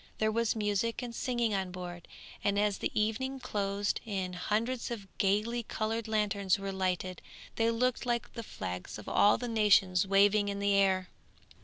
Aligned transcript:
There 0.17 0.31
was 0.31 0.55
music 0.55 1.03
and 1.03 1.13
singing 1.13 1.53
on 1.53 1.69
board, 1.69 2.07
and 2.43 2.57
as 2.57 2.79
the 2.79 2.89
evening 2.99 3.39
closed 3.39 4.01
in 4.03 4.33
hundreds 4.33 4.89
of 4.89 5.07
gaily 5.19 5.61
coloured 5.61 6.07
lanterns 6.07 6.57
were 6.57 6.71
lighted 6.71 7.21
they 7.55 7.69
looked 7.69 8.03
like 8.03 8.33
the 8.33 8.41
flags 8.41 8.97
of 8.97 9.07
all 9.07 9.37
nations 9.37 10.07
waving 10.07 10.47
in 10.49 10.57
the 10.57 10.73
air. 10.73 11.09